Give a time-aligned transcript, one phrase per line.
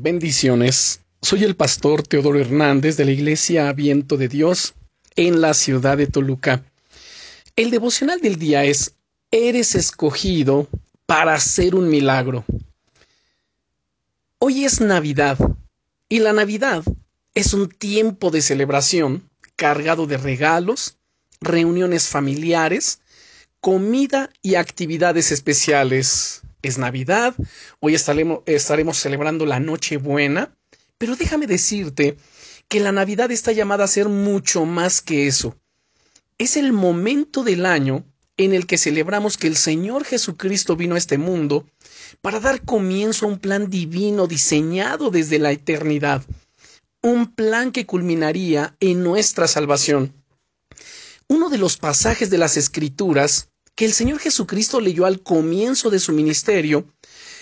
[0.00, 1.00] Bendiciones.
[1.22, 4.74] Soy el pastor Teodoro Hernández de la Iglesia Viento de Dios
[5.16, 6.62] en la ciudad de Toluca.
[7.56, 8.94] El devocional del día es
[9.32, 10.68] Eres escogido
[11.04, 12.44] para hacer un milagro.
[14.38, 15.36] Hoy es Navidad
[16.08, 16.84] y la Navidad
[17.34, 20.96] es un tiempo de celebración cargado de regalos,
[21.40, 23.00] reuniones familiares,
[23.60, 27.34] comida y actividades especiales es Navidad,
[27.80, 30.56] hoy estaremos, celebrando la Nochebuena,
[30.98, 32.16] pero déjame decirte
[32.68, 35.56] que la Navidad está llamada a ser mucho más que eso.
[36.36, 38.04] Es el momento del año
[38.36, 41.66] en el que celebramos que el Señor Jesucristo vino a este mundo
[42.20, 46.24] para dar comienzo a un plan divino diseñado desde la eternidad,
[47.02, 50.12] un plan que culminaría en nuestra salvación.
[51.28, 56.00] Uno de los pasajes de las Escrituras que el Señor Jesucristo leyó al comienzo de
[56.00, 56.92] su ministerio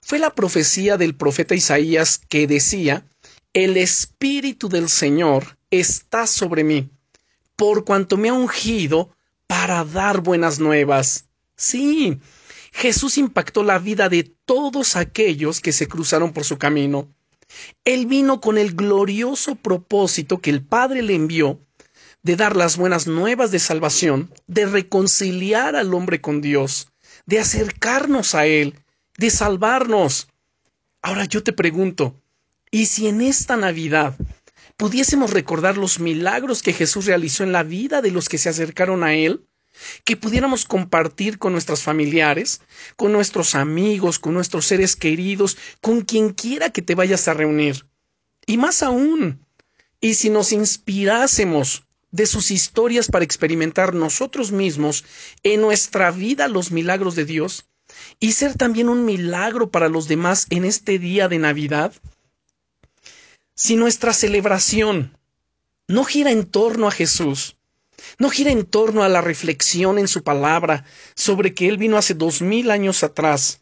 [0.00, 3.04] fue la profecía del profeta Isaías que decía,
[3.52, 6.88] El Espíritu del Señor está sobre mí,
[7.56, 9.10] por cuanto me ha ungido
[9.48, 11.24] para dar buenas nuevas.
[11.56, 12.20] Sí,
[12.70, 17.12] Jesús impactó la vida de todos aquellos que se cruzaron por su camino.
[17.84, 21.66] Él vino con el glorioso propósito que el Padre le envió
[22.22, 26.88] de dar las buenas nuevas de salvación, de reconciliar al hombre con Dios,
[27.26, 28.74] de acercarnos a Él,
[29.16, 30.28] de salvarnos.
[31.02, 32.20] Ahora yo te pregunto,
[32.70, 34.16] ¿y si en esta Navidad
[34.76, 39.02] pudiésemos recordar los milagros que Jesús realizó en la vida de los que se acercaron
[39.02, 39.44] a Él?
[40.04, 42.60] que pudiéramos compartir con nuestros familiares,
[42.96, 47.86] con nuestros amigos, con nuestros seres queridos, con quien quiera que te vayas a reunir.
[48.46, 49.46] Y más aún,
[50.00, 55.04] y si nos inspirásemos de sus historias para experimentar nosotros mismos
[55.42, 57.66] en nuestra vida los milagros de Dios
[58.18, 61.92] y ser también un milagro para los demás en este día de Navidad?
[63.54, 65.16] Si nuestra celebración
[65.86, 67.56] no gira en torno a Jesús,
[68.18, 70.84] no gira en torno a la reflexión en su palabra
[71.14, 73.60] sobre que Él vino hace dos mil años atrás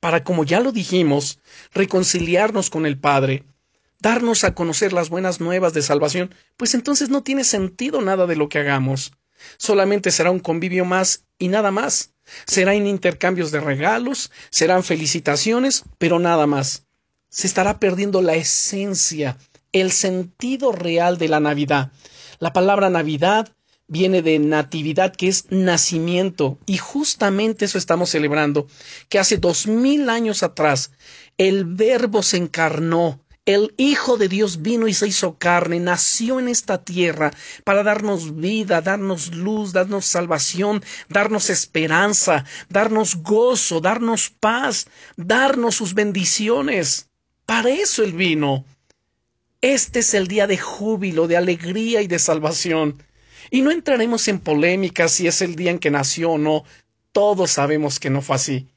[0.00, 1.40] para, como ya lo dijimos,
[1.72, 3.44] reconciliarnos con el Padre,
[4.04, 8.36] darnos a conocer las buenas nuevas de salvación, pues entonces no tiene sentido nada de
[8.36, 9.12] lo que hagamos.
[9.56, 12.12] Solamente será un convivio más y nada más.
[12.44, 16.84] Serán intercambios de regalos, serán felicitaciones, pero nada más.
[17.30, 19.38] Se estará perdiendo la esencia,
[19.72, 21.90] el sentido real de la Navidad.
[22.40, 23.54] La palabra Navidad
[23.86, 28.66] viene de natividad, que es nacimiento, y justamente eso estamos celebrando,
[29.08, 30.90] que hace dos mil años atrás
[31.36, 36.48] el Verbo se encarnó, el Hijo de Dios vino y se hizo carne, nació en
[36.48, 37.30] esta tierra
[37.64, 45.92] para darnos vida, darnos luz, darnos salvación, darnos esperanza, darnos gozo, darnos paz, darnos sus
[45.92, 47.10] bendiciones.
[47.44, 48.64] Para eso Él vino.
[49.60, 53.02] Este es el día de júbilo, de alegría y de salvación.
[53.50, 56.64] Y no entraremos en polémicas si es el día en que nació o no.
[57.12, 58.68] Todos sabemos que no fue así.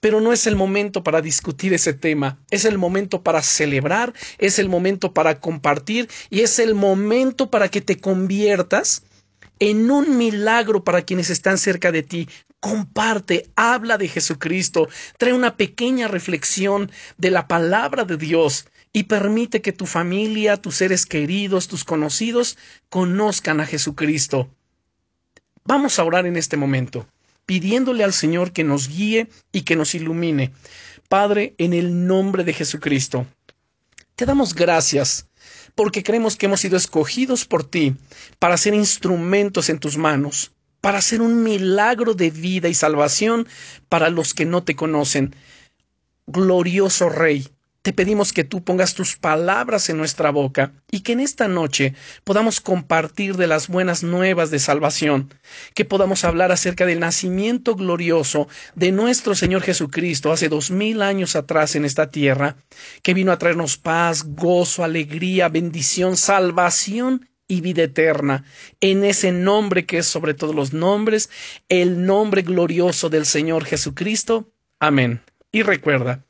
[0.00, 4.58] Pero no es el momento para discutir ese tema, es el momento para celebrar, es
[4.58, 9.02] el momento para compartir y es el momento para que te conviertas
[9.58, 12.28] en un milagro para quienes están cerca de ti.
[12.60, 19.60] Comparte, habla de Jesucristo, trae una pequeña reflexión de la palabra de Dios y permite
[19.60, 22.58] que tu familia, tus seres queridos, tus conocidos
[22.88, 24.48] conozcan a Jesucristo.
[25.64, 27.06] Vamos a orar en este momento
[27.50, 30.52] pidiéndole al Señor que nos guíe y que nos ilumine.
[31.08, 33.26] Padre, en el nombre de Jesucristo,
[34.14, 35.26] te damos gracias
[35.74, 37.96] porque creemos que hemos sido escogidos por ti
[38.38, 43.48] para ser instrumentos en tus manos, para hacer un milagro de vida y salvación
[43.88, 45.34] para los que no te conocen.
[46.28, 47.48] Glorioso Rey,
[47.82, 51.94] te pedimos que tú pongas tus palabras en nuestra boca y que en esta noche
[52.24, 55.32] podamos compartir de las buenas nuevas de salvación,
[55.74, 61.36] que podamos hablar acerca del nacimiento glorioso de nuestro Señor Jesucristo hace dos mil años
[61.36, 62.56] atrás en esta tierra,
[63.02, 68.44] que vino a traernos paz, gozo, alegría, bendición, salvación y vida eterna,
[68.80, 71.30] en ese nombre que es sobre todos los nombres,
[71.68, 74.52] el nombre glorioso del Señor Jesucristo.
[74.78, 75.20] Amén.
[75.50, 76.24] Y recuerda,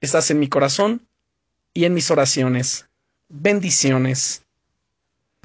[0.00, 1.08] Estás en mi corazón
[1.74, 2.88] y en mis oraciones.
[3.28, 4.47] Bendiciones.